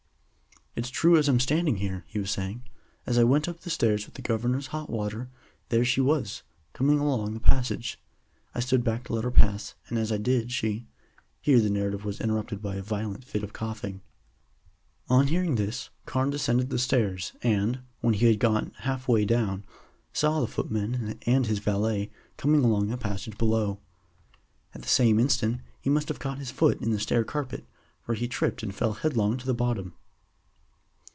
"It's 0.73 0.89
true 0.89 1.17
as 1.17 1.27
I'm 1.27 1.41
standing 1.41 1.75
here," 1.77 2.05
he 2.07 2.17
was 2.17 2.31
saying. 2.31 2.63
"As 3.05 3.17
I 3.19 3.25
went 3.25 3.49
up 3.49 3.59
the 3.59 3.69
stairs 3.69 4.05
with 4.05 4.15
the 4.15 4.21
governor's 4.21 4.67
hot 4.67 4.89
water 4.89 5.29
there 5.67 5.83
she 5.83 5.99
was 5.99 6.43
coming 6.71 6.97
along 6.97 7.33
the 7.33 7.41
passage. 7.41 7.99
I 8.55 8.61
stood 8.61 8.81
back 8.81 9.03
to 9.05 9.13
let 9.13 9.25
her 9.25 9.31
pass, 9.31 9.75
and 9.89 9.97
as 9.99 10.13
I 10.13 10.17
did 10.17 10.49
she" 10.49 10.87
(Here 11.41 11.59
the 11.59 11.69
narrative 11.69 12.05
was 12.05 12.21
interrupted 12.21 12.61
by 12.61 12.77
a 12.77 12.81
violent 12.81 13.25
fit 13.25 13.43
of 13.43 13.51
coughing.) 13.51 13.99
On 15.09 15.27
hearing 15.27 15.55
this 15.55 15.89
Carne 16.05 16.29
descended 16.29 16.69
the 16.69 16.79
stairs, 16.79 17.33
and, 17.43 17.81
when 17.99 18.13
he 18.13 18.27
had 18.27 18.39
got 18.39 18.73
half 18.77 19.09
way 19.09 19.25
down, 19.25 19.65
saw 20.13 20.39
the 20.39 20.47
footman 20.47 21.19
and 21.25 21.47
his 21.47 21.59
valet 21.59 22.11
coming 22.37 22.63
along 22.63 22.87
the 22.87 22.97
passage 22.97 23.37
below. 23.37 23.77
At 24.73 24.83
the 24.83 24.87
same 24.87 25.19
instant 25.19 25.59
he 25.81 25.89
must 25.89 26.07
have 26.07 26.19
caught 26.19 26.39
his 26.39 26.49
foot 26.49 26.81
in 26.81 26.91
the 26.91 26.99
stair 26.99 27.25
carpet, 27.25 27.65
for 28.01 28.13
he 28.13 28.29
tripped 28.29 28.63
and 28.63 28.73
fell 28.73 28.93
headlong 28.93 29.37
to 29.37 29.45
the 29.45 29.53
bottom. 29.53 29.95